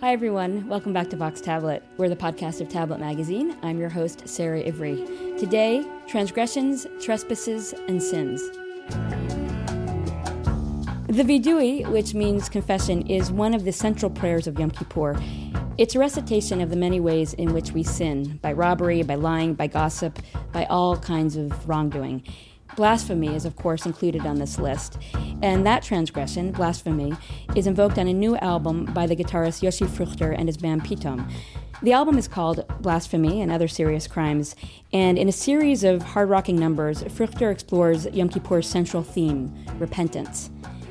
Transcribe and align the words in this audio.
Hi, 0.00 0.14
everyone. 0.14 0.66
Welcome 0.66 0.94
back 0.94 1.10
to 1.10 1.16
Vox 1.16 1.42
Tablet. 1.42 1.82
We're 1.98 2.08
the 2.08 2.16
podcast 2.16 2.62
of 2.62 2.70
Tablet 2.70 3.00
Magazine. 3.00 3.54
I'm 3.62 3.78
your 3.78 3.90
host, 3.90 4.26
Sarah 4.26 4.66
Ivry. 4.66 4.96
Today, 5.38 5.84
transgressions, 6.08 6.86
trespasses, 7.02 7.74
and 7.86 8.02
sins. 8.02 8.40
The 11.06 11.22
Vidui, 11.22 11.86
which 11.86 12.14
means 12.14 12.48
confession, 12.48 13.06
is 13.08 13.30
one 13.30 13.52
of 13.52 13.66
the 13.66 13.72
central 13.72 14.10
prayers 14.10 14.46
of 14.46 14.58
Yom 14.58 14.70
Kippur. 14.70 15.20
It's 15.76 15.94
a 15.94 15.98
recitation 15.98 16.62
of 16.62 16.70
the 16.70 16.76
many 16.76 16.98
ways 16.98 17.34
in 17.34 17.52
which 17.52 17.72
we 17.72 17.82
sin 17.82 18.38
by 18.40 18.54
robbery, 18.54 19.02
by 19.02 19.16
lying, 19.16 19.52
by 19.52 19.66
gossip, 19.66 20.18
by 20.50 20.64
all 20.64 20.96
kinds 20.96 21.36
of 21.36 21.68
wrongdoing. 21.68 22.22
Blasphemy 22.76 23.34
is, 23.34 23.44
of 23.44 23.56
course, 23.56 23.86
included 23.86 24.24
on 24.26 24.36
this 24.36 24.58
list. 24.58 24.98
And 25.42 25.66
that 25.66 25.82
transgression, 25.82 26.52
blasphemy, 26.52 27.14
is 27.56 27.66
invoked 27.66 27.98
on 27.98 28.08
a 28.08 28.12
new 28.12 28.36
album 28.36 28.86
by 28.86 29.06
the 29.06 29.16
guitarist 29.16 29.62
Yoshi 29.62 29.84
Fruchter 29.84 30.34
and 30.36 30.48
his 30.48 30.56
band 30.56 30.84
Pitom. 30.84 31.30
The 31.82 31.92
album 31.92 32.18
is 32.18 32.28
called 32.28 32.66
Blasphemy 32.80 33.40
and 33.40 33.50
Other 33.50 33.66
Serious 33.66 34.06
Crimes, 34.06 34.54
and 34.92 35.18
in 35.18 35.28
a 35.28 35.32
series 35.32 35.82
of 35.82 36.02
hard 36.02 36.28
rocking 36.28 36.56
numbers, 36.56 37.02
Fruchter 37.04 37.50
explores 37.50 38.04
Yom 38.06 38.28
Kippur's 38.28 38.68
central 38.68 39.02
theme, 39.02 39.54
repentance. 39.78 40.50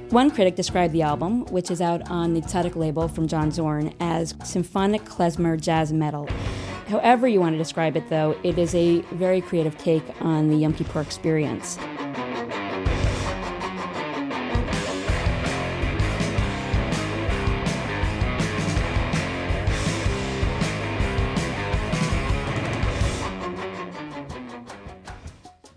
One 0.10 0.32
critic 0.32 0.56
described 0.56 0.92
the 0.92 1.04
album, 1.04 1.46
which 1.46 1.70
is 1.70 1.82
out 1.82 2.10
on 2.10 2.34
the 2.34 2.42
Tzadik 2.42 2.76
label 2.76 3.08
from 3.08 3.28
John 3.28 3.52
Zorn, 3.52 3.94
as 4.00 4.34
symphonic 4.44 5.06
klezmer 5.06 5.62
jazz 5.62 5.94
metal. 5.94 6.28
However, 6.90 7.28
you 7.28 7.40
want 7.40 7.54
to 7.54 7.58
describe 7.60 7.96
it, 7.96 8.10
though, 8.10 8.36
it 8.42 8.58
is 8.58 8.74
a 8.74 9.02
very 9.12 9.42
creative 9.42 9.78
take 9.78 10.04
on 10.22 10.50
the 10.50 10.56
Yom 10.56 10.74
Kippur 10.74 11.02
experience. 11.02 11.78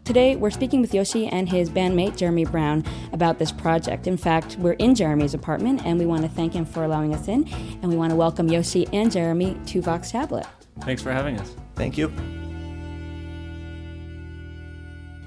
Today, 0.05 0.37
we're 0.37 0.51
speaking 0.51 0.81
with 0.81 0.95
Yoshi 0.95 1.27
and 1.27 1.47
his 1.47 1.69
bandmate, 1.69 2.17
Jeremy 2.17 2.47
Brown, 2.47 2.85
about 3.13 3.39
this 3.39 3.53
project. 3.53 4.07
In 4.07 4.17
fact, 4.17 4.57
we're 4.57 4.73
in 4.73 4.95
Jeremy's 4.95 5.35
apartment, 5.35 5.85
and 5.85 5.99
we 5.99 6.07
want 6.07 6.23
to 6.23 6.29
thank 6.31 6.55
him 6.55 6.65
for 6.65 6.85
allowing 6.85 7.15
us 7.15 7.29
in, 7.29 7.47
and 7.83 7.89
we 7.89 7.97
want 7.97 8.11
to 8.11 8.17
welcome 8.17 8.49
Yoshi 8.49 8.89
and 8.95 9.13
Jeremy 9.13 9.59
to 9.67 9.83
Vox 9.83 10.11
Tablet. 10.11 10.47
Thanks 10.83 11.03
for 11.03 11.13
having 11.13 11.39
us. 11.39 11.55
Thank 11.75 11.97
you. 11.97 12.13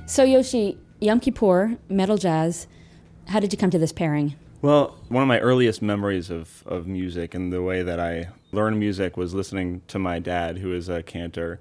So, 0.06 0.24
Yoshi, 0.24 0.78
Yom 1.00 1.20
Kippur, 1.20 1.78
metal 1.90 2.18
jazz, 2.18 2.68
how 3.28 3.40
did 3.40 3.52
you 3.52 3.58
come 3.58 3.72
to 3.72 3.80
this 3.80 3.92
pairing? 3.92 4.36
Well, 4.62 4.96
one 5.10 5.22
of 5.22 5.28
my 5.28 5.40
earliest 5.40 5.82
memories 5.82 6.30
of, 6.30 6.64
of 6.66 6.88
music 6.88 7.34
and 7.34 7.52
the 7.52 7.62
way 7.62 7.84
that 7.84 8.00
I 8.00 8.30
learned 8.52 8.80
music 8.80 9.18
was 9.18 9.34
listening 9.34 9.82
to 9.88 10.00
my 10.00 10.20
dad, 10.20 10.58
who 10.58 10.74
is 10.74 10.90
a 10.90 11.04
cantor. 11.04 11.60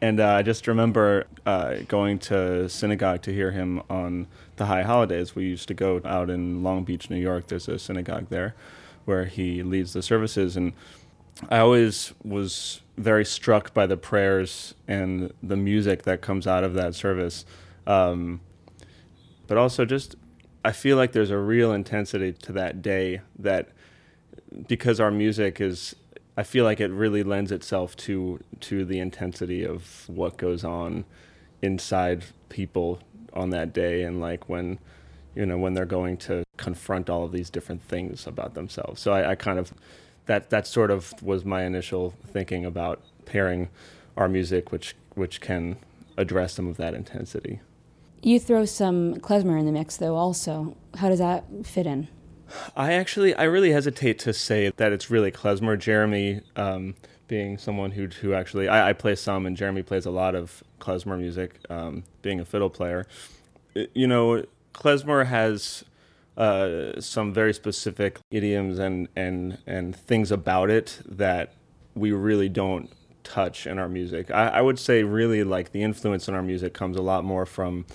And 0.00 0.20
uh, 0.20 0.34
I 0.34 0.42
just 0.42 0.66
remember 0.66 1.26
uh, 1.44 1.78
going 1.88 2.18
to 2.20 2.68
synagogue 2.68 3.22
to 3.22 3.32
hear 3.32 3.50
him 3.50 3.82
on 3.90 4.28
the 4.56 4.66
high 4.66 4.82
holidays. 4.82 5.34
We 5.34 5.44
used 5.44 5.68
to 5.68 5.74
go 5.74 6.00
out 6.04 6.30
in 6.30 6.62
Long 6.62 6.84
Beach, 6.84 7.10
New 7.10 7.18
York. 7.18 7.48
There's 7.48 7.68
a 7.68 7.78
synagogue 7.78 8.28
there 8.28 8.54
where 9.04 9.24
he 9.24 9.62
leads 9.62 9.92
the 9.92 10.02
services. 10.02 10.56
And 10.56 10.72
I 11.50 11.58
always 11.58 12.14
was 12.22 12.80
very 12.98 13.24
struck 13.24 13.72
by 13.72 13.86
the 13.86 13.96
prayers 13.96 14.74
and 14.86 15.32
the 15.42 15.56
music 15.56 16.02
that 16.02 16.20
comes 16.20 16.46
out 16.46 16.64
of 16.64 16.74
that 16.74 16.94
service. 16.94 17.44
Um, 17.86 18.40
but 19.46 19.56
also, 19.56 19.84
just 19.84 20.16
I 20.64 20.72
feel 20.72 20.96
like 20.96 21.12
there's 21.12 21.30
a 21.30 21.38
real 21.38 21.72
intensity 21.72 22.32
to 22.32 22.52
that 22.52 22.82
day 22.82 23.20
that 23.38 23.70
because 24.66 25.00
our 25.00 25.10
music 25.10 25.60
is 25.60 25.94
I 26.36 26.42
feel 26.42 26.64
like 26.64 26.80
it 26.80 26.90
really 26.90 27.22
lends 27.22 27.50
itself 27.50 27.96
to 27.96 28.40
to 28.60 28.84
the 28.84 28.98
intensity 28.98 29.64
of 29.64 30.04
what 30.08 30.36
goes 30.36 30.64
on 30.64 31.04
inside 31.62 32.24
people 32.48 33.00
on 33.32 33.50
that 33.50 33.72
day 33.72 34.02
and 34.02 34.20
like 34.20 34.48
when 34.48 34.78
you 35.34 35.46
know 35.46 35.58
when 35.58 35.74
they're 35.74 35.86
going 35.86 36.16
to 36.16 36.44
confront 36.56 37.08
all 37.08 37.24
of 37.24 37.32
these 37.32 37.50
different 37.50 37.82
things 37.82 38.26
about 38.26 38.54
themselves. 38.54 39.00
So 39.00 39.12
I, 39.12 39.30
I 39.30 39.34
kind 39.34 39.58
of 39.58 39.72
that 40.28 40.50
that 40.50 40.66
sort 40.66 40.90
of 40.90 41.20
was 41.22 41.44
my 41.44 41.64
initial 41.64 42.14
thinking 42.26 42.64
about 42.64 43.02
pairing 43.24 43.68
our 44.16 44.28
music, 44.28 44.70
which 44.70 44.94
which 45.14 45.40
can 45.40 45.76
address 46.16 46.54
some 46.54 46.68
of 46.68 46.76
that 46.76 46.94
intensity. 46.94 47.60
You 48.22 48.38
throw 48.38 48.64
some 48.64 49.16
klezmer 49.16 49.58
in 49.58 49.66
the 49.66 49.72
mix, 49.72 49.96
though. 49.96 50.16
Also, 50.16 50.76
how 50.96 51.08
does 51.08 51.18
that 51.18 51.44
fit 51.64 51.86
in? 51.86 52.08
I 52.76 52.92
actually, 52.94 53.34
I 53.34 53.44
really 53.44 53.72
hesitate 53.72 54.18
to 54.20 54.32
say 54.32 54.72
that 54.76 54.92
it's 54.92 55.10
really 55.10 55.30
klezmer. 55.30 55.78
Jeremy, 55.78 56.40
um, 56.56 56.94
being 57.26 57.58
someone 57.58 57.92
who 57.92 58.06
who 58.06 58.32
actually, 58.32 58.68
I, 58.68 58.90
I, 58.90 58.92
play 58.92 59.14
some, 59.14 59.46
and 59.46 59.56
Jeremy 59.56 59.82
plays 59.82 60.06
a 60.06 60.10
lot 60.10 60.34
of 60.34 60.62
klezmer 60.80 61.18
music, 61.18 61.58
um, 61.70 62.04
being 62.22 62.40
a 62.40 62.44
fiddle 62.44 62.70
player. 62.70 63.06
You 63.94 64.06
know, 64.06 64.44
klezmer 64.74 65.26
has 65.26 65.84
uh, 66.38 67.00
some 67.00 67.34
very 67.34 67.52
specific 67.52 68.20
idioms 68.30 68.78
and 68.78 69.08
and 69.16 69.58
and 69.66 69.94
things 69.94 70.30
about 70.30 70.70
it 70.70 71.00
that 71.04 71.52
we 71.94 72.12
really 72.12 72.48
don't 72.48 72.90
touch 73.24 73.66
in 73.66 73.78
our 73.78 73.88
music. 73.88 74.30
I, 74.30 74.48
I 74.48 74.60
would 74.60 74.78
say 74.78 75.02
really 75.02 75.42
like 75.42 75.72
the 75.72 75.82
influence 75.82 76.28
in 76.28 76.34
our 76.34 76.42
music 76.42 76.72
comes 76.72 76.96
a 76.96 77.02
lot 77.02 77.24
more 77.24 77.44
from 77.44 77.86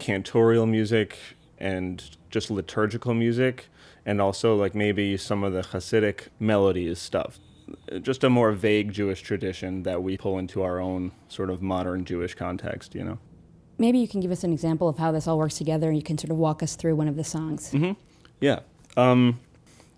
cantorial 0.00 0.68
music 0.68 1.18
and 1.58 2.02
just 2.30 2.50
liturgical 2.50 3.14
music 3.14 3.68
and 4.06 4.20
also 4.20 4.56
like 4.56 4.74
maybe 4.74 5.16
some 5.16 5.44
of 5.44 5.52
the 5.52 5.60
Hasidic 5.60 6.28
melodies 6.40 6.98
stuff. 6.98 7.38
Just 8.00 8.24
a 8.24 8.30
more 8.30 8.52
vague 8.52 8.92
Jewish 8.92 9.22
tradition 9.22 9.82
that 9.84 10.02
we 10.02 10.16
pull 10.16 10.38
into 10.38 10.62
our 10.62 10.80
own 10.80 11.12
sort 11.28 11.50
of 11.50 11.62
modern 11.62 12.04
Jewish 12.04 12.34
context, 12.34 12.94
you 12.94 13.04
know. 13.04 13.18
Maybe 13.78 13.98
you 13.98 14.08
can 14.08 14.20
give 14.20 14.30
us 14.30 14.44
an 14.44 14.52
example 14.52 14.88
of 14.88 14.98
how 14.98 15.12
this 15.12 15.26
all 15.26 15.38
works 15.38 15.56
together 15.56 15.88
and 15.88 15.96
you 15.96 16.02
can 16.02 16.16
sort 16.16 16.30
of 16.30 16.36
walk 16.36 16.62
us 16.62 16.76
through 16.76 16.94
one 16.94 17.08
of 17.08 17.16
the 17.16 17.24
songs. 17.24 17.70
Mm-hmm. 17.70 17.92
Yeah. 18.40 18.60
Um, 18.96 19.40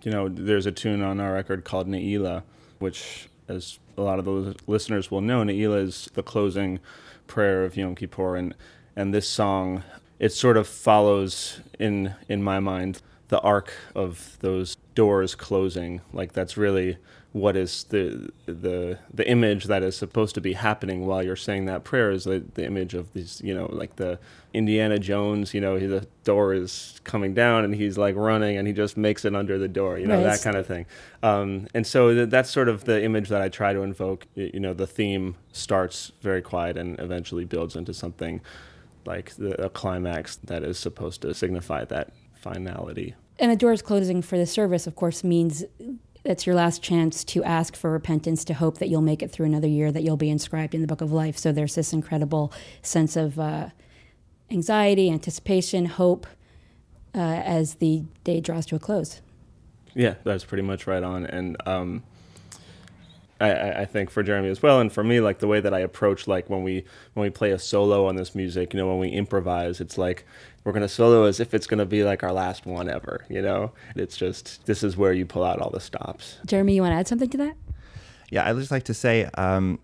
you 0.03 0.11
know, 0.11 0.29
there's 0.29 0.67
a 0.67 0.73
tune 0.73 1.03
on 1.03 1.21
our 1.21 1.33
record 1.33 1.65
called 1.65 1.89
Ne'ilah, 1.89 2.43
which, 2.79 3.29
as 3.49 3.79
a 3.97 4.03
lot 4.03 4.19
of 4.19 4.25
the 4.25 4.55
listeners 4.67 5.11
will 5.11 5.21
know, 5.21 5.43
Ne'ilah 5.43 5.83
is 5.83 6.09
the 6.15 6.23
closing 6.23 6.79
prayer 7.27 7.65
of 7.65 7.77
Yom 7.77 7.95
Kippur. 7.95 8.37
And, 8.37 8.55
and 8.95 9.13
this 9.13 9.29
song, 9.29 9.83
it 10.19 10.33
sort 10.33 10.57
of 10.57 10.67
follows, 10.67 11.61
in, 11.79 12.15
in 12.29 12.43
my 12.43 12.61
mind, 12.61 13.03
the 13.29 13.41
arc 13.41 13.73
of 13.95 14.39
those 14.41 14.77
doors 14.95 15.35
closing. 15.35 16.01
Like 16.13 16.33
that's 16.33 16.57
really 16.57 16.99
what 17.37 17.55
is 17.55 17.85
the 17.91 18.31
the 18.47 18.99
the 19.13 19.29
image 19.29 19.65
that 19.65 19.83
is 19.83 19.95
supposed 19.95 20.35
to 20.35 20.41
be 20.41 20.55
happening 20.55 21.05
while 21.05 21.23
you're 21.23 21.37
saying 21.37 21.67
that 21.67 21.85
prayer 21.85 22.11
is 22.11 22.25
the, 22.25 22.43
the 22.55 22.65
image 22.65 22.95
of 22.95 23.13
these 23.13 23.43
you 23.45 23.55
know 23.55 23.67
like 23.71 23.97
the 23.97 24.19
Indiana 24.55 24.99
Jones 24.99 25.53
you 25.53 25.61
know 25.61 25.79
the 25.79 26.07
door 26.25 26.55
is 26.55 26.99
coming 27.05 27.35
down 27.35 27.63
and 27.63 27.75
he's 27.75 27.99
like 27.99 28.17
running 28.17 28.57
and 28.57 28.67
he 28.67 28.73
just 28.73 28.97
makes 28.97 29.27
it 29.27 29.37
under 29.37 29.59
the 29.59 29.69
door 29.69 29.99
you 29.99 30.07
know 30.07 30.15
right. 30.15 30.23
that 30.23 30.41
kind 30.41 30.57
of 30.57 30.67
thing 30.67 30.87
um, 31.23 31.69
and 31.75 31.87
so 31.87 32.15
th- 32.15 32.31
that's 32.31 32.49
sort 32.49 32.71
of 32.71 32.85
the 32.85 33.05
image 33.05 33.29
that 33.29 33.43
I 33.43 33.51
try 33.51 33.75
to 33.75 33.81
invoke 33.81 34.27
you 34.35 34.59
know 34.59 34.73
the 34.73 34.87
theme 34.87 35.37
starts 35.53 36.13
very 36.23 36.41
quiet 36.41 36.79
and 36.79 36.99
eventually 36.99 37.45
builds 37.45 37.77
into 37.77 37.93
something 37.93 38.41
like 39.05 39.35
the, 39.35 39.63
a 39.63 39.69
climax 39.69 40.37
that 40.37 40.63
is 40.63 40.79
supposed 40.79 41.21
to 41.21 41.35
signify 41.35 41.85
that 41.85 42.15
finality. 42.33 43.15
And 43.39 43.53
the 43.53 43.57
doors 43.57 43.83
closing 43.83 44.23
for 44.23 44.39
the 44.39 44.47
service, 44.47 44.87
of 44.87 44.97
course, 44.97 45.23
means 45.23 45.65
it's 46.27 46.47
your 46.47 46.55
last 46.55 46.83
chance 46.83 47.25
to 47.25 47.43
ask 47.45 47.77
for 47.77 47.91
repentance, 47.91 48.45
to 48.45 48.55
hope 48.55 48.79
that 48.79 48.89
you'll 48.89 49.01
make 49.01 49.23
it 49.23 49.31
through 49.31 49.47
another 49.47 49.69
year, 49.69 49.93
that 49.93 50.03
you'll 50.03 50.17
be 50.17 50.31
inscribed 50.31 50.75
in 50.75 50.81
the 50.81 50.87
book 50.87 51.01
of 51.01 51.13
life. 51.13 51.39
So 51.39 51.53
there's 51.53 51.75
this 51.75 51.93
incredible 51.93 52.53
sense 52.83 53.17
of 53.17 53.39
uh, 53.39 53.71
anxiety, 54.51 55.11
anticipation, 55.11 55.87
hope 55.87 56.27
uh, 57.15 57.19
as 57.19 57.77
the 57.77 58.05
day 58.25 58.41
draws 58.41 58.67
to 58.67 58.77
a 58.77 58.79
close. 58.79 59.23
Yeah, 59.95 60.15
that's 60.25 60.45
pretty 60.45 60.63
much 60.63 60.87
right 60.87 61.03
on. 61.03 61.25
And 61.25 61.57
um, 61.67 62.03
I, 63.41 63.71
I, 63.73 63.85
think 63.87 64.11
for 64.11 64.23
Jeremy 64.23 64.51
as 64.51 64.63
well, 64.63 64.81
and 64.81 64.93
for 64.93 65.03
me, 65.03 65.21
like 65.21 65.39
the 65.39 65.47
way 65.47 65.61
that 65.61 65.73
I 65.73 65.79
approach, 65.79 66.29
like 66.29 66.51
when 66.51 66.63
we 66.63 66.85
when 67.15 67.23
we 67.23 67.31
play 67.31 67.51
a 67.53 67.59
solo 67.59 68.07
on 68.07 68.17
this 68.17 68.35
music, 68.35 68.75
you 68.75 68.81
know, 68.81 68.89
when 68.89 68.99
we 68.99 69.09
improvise, 69.09 69.81
it's 69.81 69.97
like 69.97 70.27
we're 70.67 70.73
gonna 70.73 70.89
solo 70.89 71.25
as 71.25 71.39
if 71.39 71.55
it's 71.55 71.69
gonna 71.69 71.87
be 71.87 72.03
like 72.03 72.25
our 72.25 72.33
last 72.33 72.67
one 72.67 72.91
ever, 72.91 73.25
you 73.31 73.41
know. 73.41 73.71
It's 73.95 74.17
just 74.17 74.67
this 74.67 74.83
is 74.83 74.97
where 74.97 75.13
you 75.13 75.25
pull 75.25 75.45
out 75.45 75.61
all 75.61 75.71
the 75.71 75.79
stops. 75.79 76.39
Jeremy, 76.45 76.75
you 76.75 76.83
want 76.83 76.91
to 76.91 76.97
add 76.97 77.07
something 77.07 77.31
to 77.31 77.37
that? 77.39 77.57
Yeah, 78.31 78.51
I 78.51 78.53
just 78.53 78.73
like 78.73 78.83
to 78.85 78.95
say, 78.95 79.31
um, 79.35 79.79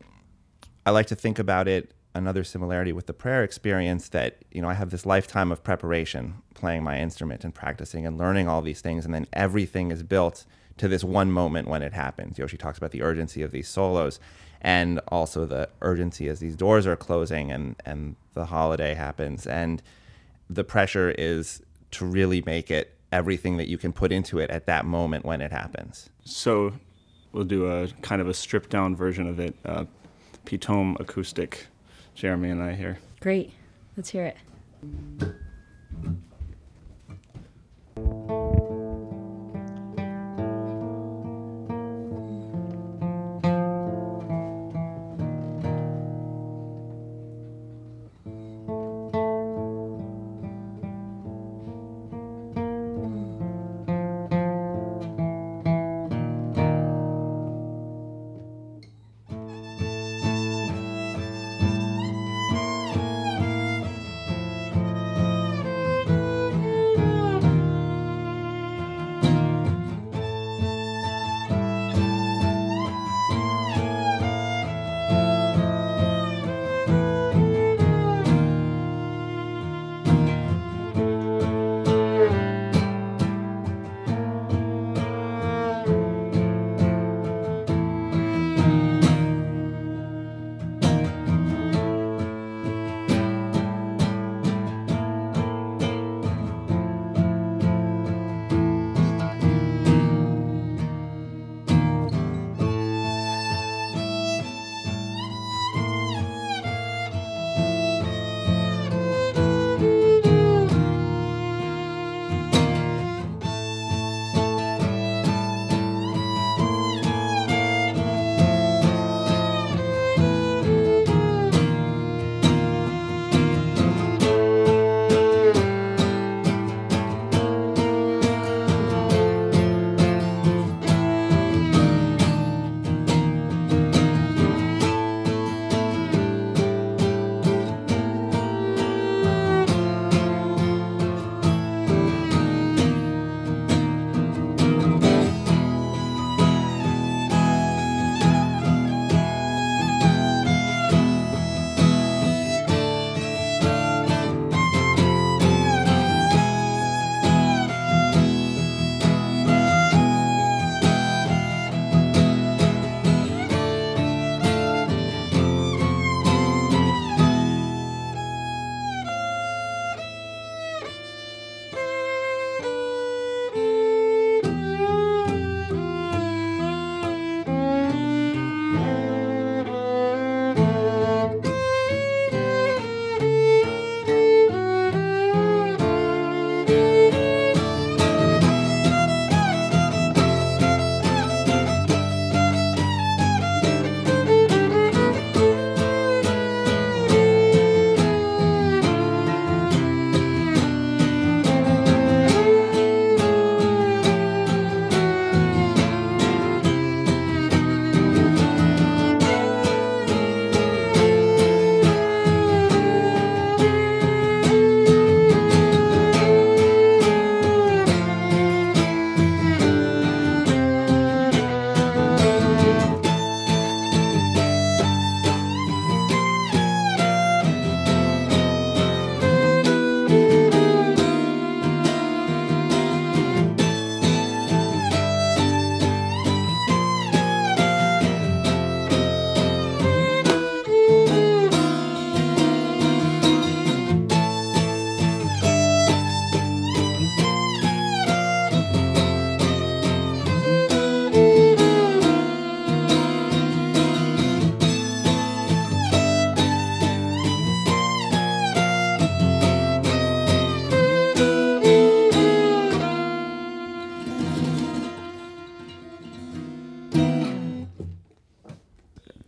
I 0.84 0.90
like 0.90 1.06
to 1.06 1.14
think 1.14 1.38
about 1.38 1.68
it. 1.68 1.94
Another 2.16 2.42
similarity 2.42 2.92
with 2.92 3.06
the 3.06 3.12
prayer 3.12 3.44
experience 3.44 4.08
that 4.08 4.44
you 4.50 4.60
know 4.60 4.68
I 4.68 4.74
have 4.74 4.90
this 4.90 5.06
lifetime 5.06 5.52
of 5.52 5.62
preparation, 5.62 6.34
playing 6.54 6.82
my 6.82 6.98
instrument 6.98 7.44
and 7.44 7.54
practicing 7.54 8.04
and 8.04 8.18
learning 8.18 8.48
all 8.48 8.60
these 8.60 8.80
things, 8.80 9.04
and 9.04 9.14
then 9.14 9.28
everything 9.32 9.92
is 9.92 10.02
built 10.02 10.44
to 10.78 10.88
this 10.88 11.04
one 11.04 11.30
moment 11.30 11.68
when 11.68 11.82
it 11.82 11.92
happens. 11.92 12.38
Yoshi 12.38 12.56
talks 12.56 12.76
about 12.76 12.90
the 12.90 13.02
urgency 13.02 13.42
of 13.42 13.52
these 13.52 13.68
solos 13.68 14.18
and 14.60 15.00
also 15.08 15.46
the 15.46 15.68
urgency 15.80 16.28
as 16.28 16.40
these 16.40 16.56
doors 16.56 16.86
are 16.86 16.96
closing 16.96 17.52
and, 17.52 17.76
and 17.84 18.16
the 18.34 18.46
holiday 18.46 18.94
happens. 18.94 19.46
And 19.46 19.82
the 20.48 20.64
pressure 20.64 21.14
is 21.16 21.62
to 21.92 22.04
really 22.04 22.42
make 22.46 22.70
it 22.70 22.96
everything 23.10 23.58
that 23.58 23.68
you 23.68 23.76
can 23.78 23.92
put 23.92 24.10
into 24.10 24.38
it 24.38 24.50
at 24.50 24.66
that 24.66 24.84
moment 24.84 25.24
when 25.24 25.40
it 25.40 25.52
happens. 25.52 26.08
So 26.24 26.72
we'll 27.32 27.44
do 27.44 27.70
a 27.70 27.88
kind 28.00 28.20
of 28.20 28.28
a 28.28 28.34
stripped 28.34 28.70
down 28.70 28.96
version 28.96 29.28
of 29.28 29.38
it, 29.38 29.54
uh, 29.64 29.84
Pitom 30.46 30.98
acoustic. 31.00 31.66
Jeremy 32.14 32.50
and 32.50 32.62
I 32.62 32.74
here. 32.74 32.98
Great. 33.20 33.52
Let's 33.96 34.10
hear 34.10 34.26
it. 34.26 34.36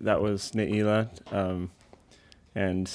That 0.04 0.20
was 0.22 0.52
Ne'ilah. 0.52 1.08
Um, 1.32 1.70
and 2.54 2.90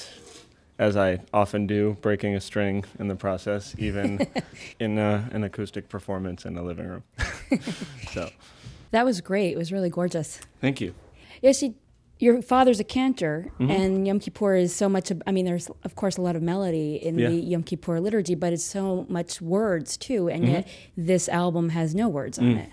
as 0.78 0.96
I 0.96 1.20
often 1.34 1.68
do, 1.68 1.98
breaking 2.02 2.36
a 2.36 2.40
string 2.42 2.86
in 3.00 3.08
the 3.08 3.16
process, 3.16 3.76
even 3.78 4.26
in 4.80 4.98
a, 4.98 5.28
an 5.32 5.44
acoustic 5.44 5.90
performance 5.90 6.46
in 6.46 6.58
a 6.58 6.64
living 6.64 6.88
room. 6.88 7.04
so 8.14 8.30
That 8.92 9.06
was 9.06 9.22
great. 9.22 9.52
It 9.54 9.58
was 9.58 9.72
really 9.72 9.90
gorgeous. 9.90 10.40
thank 10.62 10.80
you. 10.82 10.94
Yeah, 11.42 11.52
see, 11.54 11.74
your 12.20 12.42
father's 12.42 12.80
a 12.80 12.84
cantor, 12.84 13.48
Mhm. 13.60 13.70
and 13.72 14.08
Yom 14.08 14.20
Kippur 14.20 14.56
is 14.56 14.76
so 14.76 14.88
much. 14.90 15.10
Of, 15.10 15.22
I 15.26 15.32
mean, 15.32 15.46
there's 15.46 15.70
of 15.86 15.96
course 15.96 16.18
a 16.18 16.22
lot 16.22 16.36
of 16.36 16.42
melody 16.42 16.96
in 16.96 17.18
Yeah. 17.18 17.30
the 17.30 17.36
Yom 17.36 17.64
Kippur 17.64 18.00
liturgy, 18.02 18.36
but 18.36 18.52
it's 18.54 18.64
so 18.64 19.06
much 19.10 19.42
words 19.42 19.96
too. 19.98 20.30
And 20.30 20.46
yet, 20.48 20.68
this 20.98 21.28
album 21.30 21.70
has 21.70 21.96
no 21.96 22.08
words 22.10 22.38
on 22.38 22.46
Mm. 22.56 22.66
it. 22.66 22.70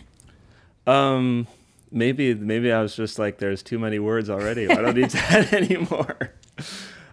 Um, 0.92 1.46
maybe 1.90 2.34
maybe 2.34 2.72
I 2.72 2.80
was 2.80 2.96
just 2.96 3.18
like, 3.18 3.38
there's 3.38 3.62
too 3.62 3.78
many 3.78 3.98
words 3.98 4.30
already. 4.30 4.70
I 4.70 4.74
don't 4.74 4.96
need 4.96 5.10
to 5.10 5.18
add 5.30 5.52
any. 5.52 5.86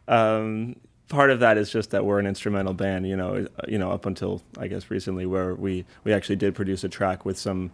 Um, 0.07 0.75
part 1.09 1.29
of 1.29 1.39
that 1.41 1.57
is 1.57 1.69
just 1.69 1.91
that 1.91 2.05
we're 2.05 2.19
an 2.19 2.25
instrumental 2.25 2.73
band. 2.73 3.07
You 3.07 3.15
know, 3.15 3.45
uh, 3.57 3.61
you 3.67 3.77
know, 3.77 3.91
up 3.91 4.05
until 4.05 4.41
I 4.57 4.67
guess 4.67 4.89
recently, 4.89 5.25
where 5.25 5.55
we 5.55 5.85
we 6.03 6.13
actually 6.13 6.37
did 6.37 6.55
produce 6.55 6.83
a 6.83 6.89
track 6.89 7.25
with 7.25 7.37
some 7.37 7.71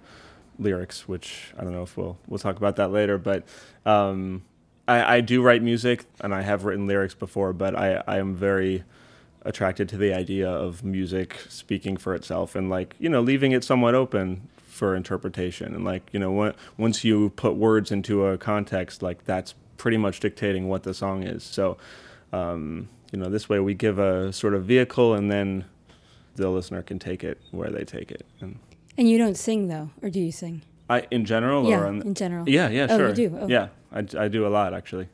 lyrics, 0.57 1.07
which 1.07 1.53
I 1.57 1.63
don't 1.63 1.73
know 1.73 1.83
if 1.83 1.97
we'll 1.97 2.17
we'll 2.27 2.39
talk 2.39 2.57
about 2.57 2.75
that 2.75 2.91
later. 2.91 3.17
But 3.17 3.43
um, 3.85 4.43
I, 4.87 5.17
I 5.17 5.21
do 5.21 5.41
write 5.41 5.63
music, 5.63 6.05
and 6.21 6.33
I 6.33 6.41
have 6.41 6.65
written 6.65 6.87
lyrics 6.87 7.15
before, 7.15 7.53
but 7.53 7.75
I 7.75 8.03
I 8.07 8.17
am 8.17 8.35
very 8.35 8.83
attracted 9.43 9.87
to 9.89 9.97
the 9.97 10.13
idea 10.13 10.49
of 10.49 10.83
music 10.83 11.37
speaking 11.47 11.95
for 11.95 12.13
itself 12.13 12.55
and 12.55 12.69
like 12.69 12.93
you 12.99 13.07
know 13.07 13.21
leaving 13.21 13.53
it 13.53 13.63
somewhat 13.63 13.95
open 13.95 14.49
for 14.79 14.95
interpretation. 14.95 15.75
And 15.75 15.83
like 15.83 16.09
you 16.13 16.19
know, 16.19 16.31
when, 16.31 16.53
once 16.77 17.03
you 17.03 17.31
put 17.31 17.55
words 17.55 17.91
into 17.91 18.25
a 18.25 18.38
context, 18.38 19.03
like 19.03 19.25
that's 19.25 19.53
pretty 19.75 19.98
much 19.98 20.21
dictating 20.21 20.69
what 20.69 20.83
the 20.83 20.93
song 20.93 21.24
is. 21.24 21.43
So, 21.43 21.77
um, 22.31 22.88
you 23.12 23.19
know, 23.19 23.29
this 23.29 23.50
way 23.50 23.59
we 23.59 23.74
give 23.74 24.00
a 24.00 24.31
sort 24.31 24.53
of 24.53 24.63
vehicle, 24.63 25.13
and 25.13 25.29
then 25.29 25.65
the 26.36 26.50
listener 26.50 26.81
can 26.81 26.98
take 26.98 27.25
it 27.25 27.39
where 27.51 27.69
they 27.69 27.83
take 27.83 28.09
it. 28.09 28.25
And, 28.39 28.57
and 28.98 29.09
you 29.09 29.17
don't 29.17 29.36
sing 29.36 29.67
though, 29.67 29.89
or 30.01 30.09
do 30.09 30.21
you 30.21 30.31
sing? 30.31 30.62
I 30.89 31.05
in 31.12 31.25
general, 31.25 31.69
yeah, 31.69 31.79
or 31.81 31.88
in 31.88 32.13
general. 32.13 32.48
Yeah, 32.48 32.69
yeah, 32.69 32.88
oh, 32.89 32.98
sure. 32.98 33.09
You 33.09 33.15
do? 33.15 33.38
Oh. 33.41 33.48
Yeah, 33.48 33.67
I, 33.91 34.05
I 34.17 34.27
do 34.29 34.48
a 34.48 34.51
lot 34.59 34.74
actually. 34.74 35.09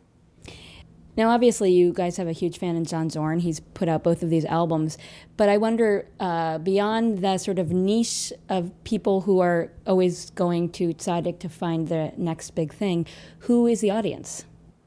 Now, 1.17 1.29
obviously, 1.29 1.71
you 1.71 1.93
guys 1.93 2.17
have 2.17 2.27
a 2.27 2.33
huge 2.33 2.59
fan 2.59 2.75
in 2.75 2.85
John 2.85 3.09
Zorn. 3.09 3.39
He's 3.39 3.59
put 3.59 3.87
out 3.87 4.03
both 4.03 4.21
of 4.21 4.29
these 4.29 4.45
albums. 4.45 4.97
But 5.37 5.49
I 5.49 5.57
wonder, 5.57 6.07
uh, 6.19 6.57
beyond 6.57 7.19
the 7.19 7.37
sort 7.37 7.59
of 7.59 7.71
niche 7.71 8.33
of 8.49 8.71
people 8.83 9.21
who 9.21 9.39
are 9.39 9.71
always 9.87 10.29
going 10.31 10.69
to 10.71 10.89
Tzadik 10.89 11.39
to 11.39 11.49
find 11.49 11.87
the 11.87 12.11
next 12.17 12.51
big 12.51 12.73
thing, 12.73 13.05
who 13.39 13.65
is 13.67 13.81
the 13.81 13.91
audience? 13.91 14.45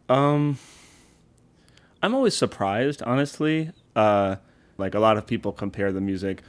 Um, 0.09 0.59
I'm 2.03 2.15
always 2.15 2.37
surprised, 2.37 3.03
honestly. 3.03 3.73
Uh, 3.97 4.37
like 4.77 4.95
a 4.95 5.01
lot 5.01 5.17
of 5.17 5.27
people 5.27 5.53
compare 5.53 5.93
the 5.93 6.01
music 6.01 6.43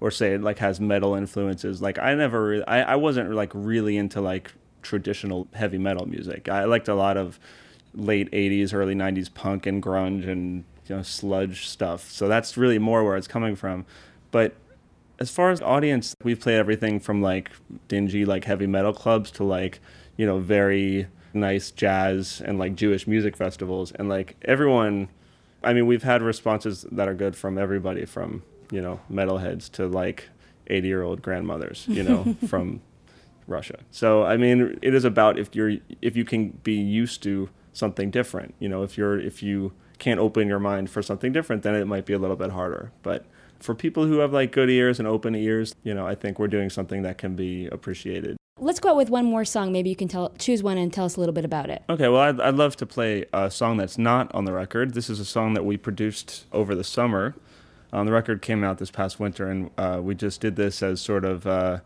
or 0.00 0.10
say 0.10 0.34
it 0.34 0.42
like 0.42 0.58
has 0.58 0.80
metal 0.80 1.14
influences. 1.14 1.82
Like 1.82 1.98
I 1.98 2.14
never, 2.14 2.64
I, 2.68 2.82
I 2.82 2.96
wasn't 2.96 3.32
like 3.32 3.50
really 3.54 3.96
into 3.96 4.20
like 4.20 4.52
traditional 4.82 5.48
heavy 5.52 5.78
metal 5.78 6.06
music. 6.06 6.48
I 6.48 6.64
liked 6.64 6.88
a 6.88 6.94
lot 6.94 7.16
of 7.16 7.38
late 7.96 8.30
80s 8.30 8.74
early 8.74 8.94
90s 8.94 9.32
punk 9.32 9.66
and 9.66 9.82
grunge 9.82 10.28
and 10.28 10.64
you 10.86 10.96
know 10.96 11.02
sludge 11.02 11.66
stuff. 11.66 12.10
So 12.10 12.28
that's 12.28 12.56
really 12.56 12.78
more 12.78 13.04
where 13.04 13.16
it's 13.16 13.26
coming 13.26 13.56
from. 13.56 13.86
But 14.30 14.54
as 15.18 15.30
far 15.30 15.50
as 15.50 15.62
audience 15.62 16.14
we've 16.22 16.40
played 16.40 16.58
everything 16.58 17.00
from 17.00 17.22
like 17.22 17.50
dingy 17.88 18.24
like 18.24 18.44
heavy 18.44 18.66
metal 18.66 18.92
clubs 18.92 19.30
to 19.32 19.44
like 19.44 19.80
you 20.16 20.26
know 20.26 20.38
very 20.38 21.06
nice 21.32 21.70
jazz 21.70 22.42
and 22.44 22.58
like 22.58 22.74
jewish 22.74 23.06
music 23.06 23.36
festivals. 23.36 23.92
And 23.92 24.08
like 24.08 24.36
everyone 24.42 25.08
i 25.64 25.72
mean 25.72 25.86
we've 25.86 26.02
had 26.02 26.22
responses 26.22 26.84
that 26.92 27.08
are 27.08 27.14
good 27.14 27.34
from 27.34 27.58
everybody 27.58 28.04
from 28.04 28.42
you 28.70 28.80
know 28.80 29.00
metalheads 29.10 29.70
to 29.72 29.86
like 29.86 30.28
80 30.68 30.88
year 30.88 31.02
old 31.02 31.22
grandmothers 31.22 31.86
you 31.88 32.02
know 32.02 32.36
from 32.46 32.82
russia. 33.46 33.78
So 33.90 34.24
i 34.24 34.36
mean 34.36 34.78
it 34.82 34.94
is 34.94 35.04
about 35.04 35.38
if 35.38 35.54
you're 35.54 35.76
if 36.02 36.16
you 36.16 36.24
can 36.24 36.50
be 36.62 36.74
used 36.74 37.22
to 37.22 37.48
something 37.76 38.10
different. 38.10 38.54
You 38.58 38.68
know, 38.68 38.82
if 38.82 38.96
you're 38.96 39.18
if 39.18 39.42
you 39.42 39.72
can't 39.98 40.20
open 40.20 40.48
your 40.48 40.58
mind 40.58 40.90
for 40.90 41.02
something 41.02 41.32
different, 41.32 41.62
then 41.62 41.74
it 41.74 41.86
might 41.86 42.06
be 42.06 42.12
a 42.12 42.18
little 42.18 42.36
bit 42.36 42.50
harder. 42.50 42.92
But 43.02 43.24
for 43.58 43.74
people 43.74 44.06
who 44.06 44.18
have 44.18 44.32
like 44.32 44.52
good 44.52 44.70
ears 44.70 44.98
and 44.98 45.08
open 45.08 45.34
ears, 45.34 45.74
you 45.82 45.94
know, 45.94 46.06
I 46.06 46.14
think 46.14 46.38
we're 46.38 46.48
doing 46.48 46.70
something 46.70 47.02
that 47.02 47.18
can 47.18 47.36
be 47.36 47.66
appreciated. 47.68 48.36
Let's 48.58 48.80
go 48.80 48.90
out 48.90 48.96
with 48.96 49.10
one 49.10 49.26
more 49.26 49.44
song. 49.44 49.70
Maybe 49.70 49.90
you 49.90 49.96
can 49.96 50.08
tell 50.08 50.30
choose 50.38 50.62
one 50.62 50.78
and 50.78 50.92
tell 50.92 51.04
us 51.04 51.16
a 51.16 51.20
little 51.20 51.34
bit 51.34 51.44
about 51.44 51.68
it. 51.68 51.82
Okay, 51.90 52.08
well, 52.08 52.22
I'd, 52.22 52.40
I'd 52.40 52.54
love 52.54 52.76
to 52.76 52.86
play 52.86 53.26
a 53.32 53.50
song 53.50 53.76
that's 53.76 53.98
not 53.98 54.34
on 54.34 54.46
the 54.46 54.52
record. 54.52 54.94
This 54.94 55.10
is 55.10 55.20
a 55.20 55.26
song 55.26 55.54
that 55.54 55.64
we 55.64 55.76
produced 55.76 56.46
over 56.52 56.74
the 56.74 56.84
summer. 56.84 57.34
Um, 57.92 58.06
the 58.06 58.12
record 58.12 58.42
came 58.42 58.64
out 58.64 58.78
this 58.78 58.90
past 58.90 59.20
winter, 59.20 59.48
and 59.48 59.70
uh, 59.76 60.00
we 60.02 60.14
just 60.14 60.40
did 60.40 60.56
this 60.56 60.82
as 60.82 61.00
sort 61.00 61.24
of 61.24 61.46
uh, 61.46 61.80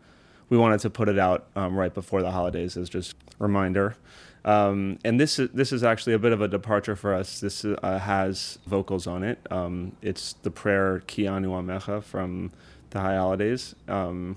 we 0.48 0.56
wanted 0.56 0.80
to 0.80 0.90
put 0.90 1.08
it 1.08 1.18
out 1.18 1.46
um, 1.56 1.76
right 1.76 1.92
before 1.92 2.22
the 2.22 2.30
holidays 2.30 2.76
as 2.76 2.88
just 2.88 3.14
a 3.40 3.42
reminder. 3.42 3.96
Um, 4.44 4.98
and 5.04 5.20
this 5.20 5.38
is 5.38 5.50
this 5.50 5.72
is 5.72 5.84
actually 5.84 6.14
a 6.14 6.18
bit 6.18 6.32
of 6.32 6.40
a 6.40 6.48
departure 6.48 6.96
for 6.96 7.14
us. 7.14 7.40
This 7.40 7.64
uh, 7.64 7.98
has 7.98 8.58
vocals 8.66 9.06
on 9.06 9.22
it. 9.22 9.38
Um, 9.50 9.96
it's 10.02 10.34
the 10.42 10.50
prayer 10.50 11.02
Ki 11.06 11.26
Anu 11.26 11.50
Amecha 11.50 12.02
from 12.02 12.52
the 12.90 13.00
High 13.00 13.16
Holidays. 13.16 13.74
Um, 13.88 14.36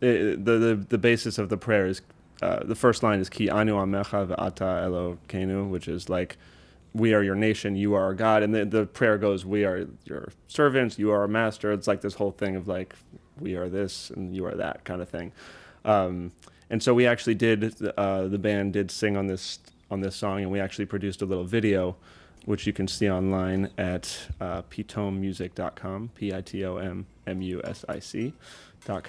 it, 0.00 0.44
the, 0.44 0.58
the 0.58 0.74
the 0.88 0.98
basis 0.98 1.38
of 1.38 1.48
the 1.48 1.56
prayer 1.56 1.86
is 1.86 2.02
uh, 2.42 2.64
the 2.64 2.74
first 2.74 3.02
line 3.02 3.20
is 3.20 3.28
Ki 3.28 3.48
Anu 3.48 3.74
Amecha 3.74 4.26
ve'ata 4.26 4.82
Elo 4.84 5.18
Kenu, 5.28 5.68
which 5.68 5.86
is 5.86 6.08
like 6.08 6.36
we 6.92 7.12
are 7.14 7.22
your 7.22 7.34
nation, 7.34 7.76
you 7.76 7.94
are 7.94 8.02
our 8.02 8.14
God, 8.14 8.42
and 8.42 8.54
the 8.54 8.64
the 8.64 8.86
prayer 8.86 9.18
goes, 9.18 9.44
we 9.44 9.64
are 9.64 9.86
your 10.04 10.32
servants, 10.48 10.98
you 10.98 11.12
are 11.12 11.20
our 11.20 11.28
master. 11.28 11.70
It's 11.72 11.86
like 11.86 12.00
this 12.00 12.14
whole 12.14 12.32
thing 12.32 12.56
of 12.56 12.66
like 12.66 12.96
we 13.38 13.54
are 13.54 13.68
this 13.68 14.10
and 14.10 14.34
you 14.34 14.46
are 14.46 14.54
that 14.54 14.84
kind 14.84 15.00
of 15.00 15.08
thing. 15.08 15.32
Um, 15.84 16.32
and 16.70 16.82
so 16.82 16.94
we 16.94 17.06
actually 17.06 17.34
did 17.34 17.74
uh, 17.96 18.28
the 18.28 18.38
band 18.38 18.72
did 18.72 18.90
sing 18.90 19.16
on 19.16 19.26
this 19.26 19.58
on 19.90 20.00
this 20.00 20.16
song, 20.16 20.42
and 20.42 20.50
we 20.50 20.60
actually 20.60 20.86
produced 20.86 21.22
a 21.22 21.26
little 21.26 21.44
video, 21.44 21.96
which 22.44 22.66
you 22.66 22.72
can 22.72 22.88
see 22.88 23.10
online 23.10 23.70
at 23.78 24.28
uh, 24.40 24.62
pitommusic.com, 24.62 26.10
p 26.14 26.32
i 26.32 26.40
t 26.40 26.64
o 26.64 26.76
m 26.78 27.06
m 27.26 27.42
u 27.42 27.60
s 27.64 27.84
i 27.88 27.98
c 27.98 28.32
dot 28.84 29.08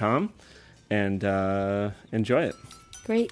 and 0.90 1.24
uh, 1.24 1.92
enjoy 2.12 2.44
it. 2.44 2.56
Great. 3.06 3.32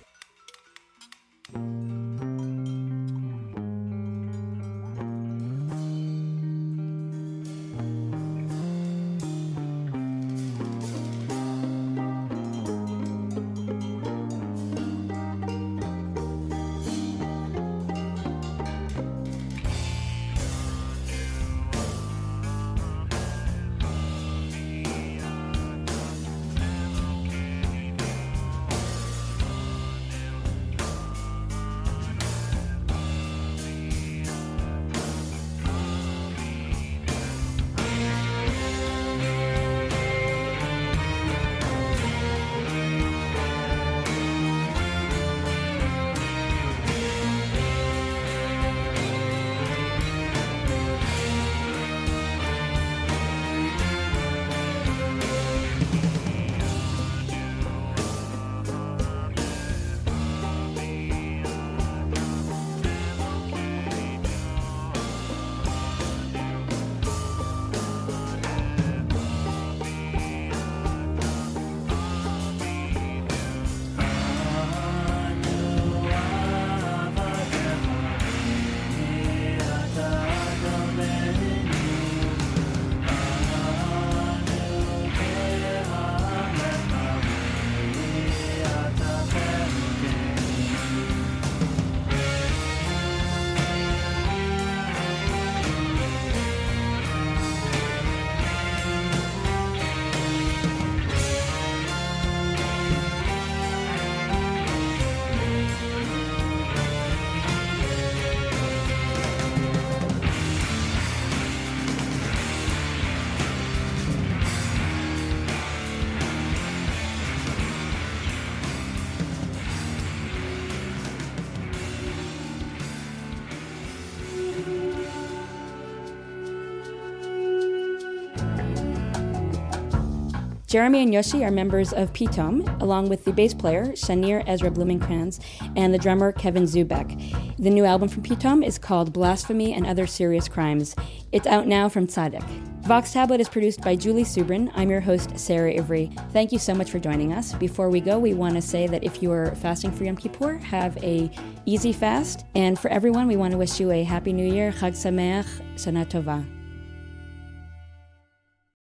Jeremy 130.75 131.03
and 131.03 131.13
Yoshi 131.13 131.45
are 131.45 131.51
members 131.51 131.93
of 131.93 132.11
Pitom, 132.11 132.81
along 132.81 133.07
with 133.07 133.23
the 133.23 133.31
bass 133.31 133.53
player, 133.53 133.93
Shanir 133.93 134.43
Ezra 134.45 134.69
Blumenkranz, 134.69 135.39
and 135.77 135.93
the 135.93 135.97
drummer, 135.97 136.33
Kevin 136.33 136.63
Zubek. 136.63 137.55
The 137.55 137.69
new 137.69 137.85
album 137.85 138.09
from 138.09 138.23
Pitom 138.23 138.61
is 138.61 138.77
called 138.77 139.13
Blasphemy 139.13 139.71
and 139.71 139.87
Other 139.87 140.05
Serious 140.05 140.49
Crimes. 140.49 140.93
It's 141.31 141.47
out 141.47 141.65
now 141.65 141.87
from 141.87 142.07
Tzadik. 142.07 142.43
Vox 142.81 143.13
Tablet 143.13 143.39
is 143.39 143.47
produced 143.47 143.79
by 143.83 143.95
Julie 143.95 144.25
Subrin. 144.25 144.69
I'm 144.75 144.89
your 144.89 144.99
host, 144.99 145.39
Sarah 145.39 145.73
Ivry. 145.73 146.11
Thank 146.33 146.51
you 146.51 146.59
so 146.59 146.73
much 146.73 146.91
for 146.91 146.99
joining 146.99 147.31
us. 147.31 147.53
Before 147.53 147.89
we 147.89 148.01
go, 148.01 148.19
we 148.19 148.33
want 148.33 148.55
to 148.55 148.61
say 148.61 148.85
that 148.85 149.05
if 149.05 149.23
you're 149.23 149.55
fasting 149.55 149.93
for 149.93 150.03
Yom 150.03 150.17
Kippur, 150.17 150.57
have 150.57 151.01
a 151.01 151.31
easy 151.65 151.93
fast. 151.93 152.45
And 152.53 152.77
for 152.77 152.89
everyone, 152.89 153.29
we 153.29 153.37
want 153.37 153.51
to 153.53 153.57
wish 153.57 153.79
you 153.79 153.91
a 153.91 154.03
Happy 154.03 154.33
New 154.33 154.53
Year, 154.53 154.73
Chag 154.73 154.91
Sameach, 154.91 155.47
Shana 155.75 156.05
Tova. 156.05 156.54